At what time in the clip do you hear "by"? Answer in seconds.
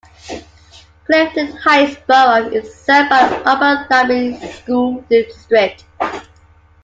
3.11-3.27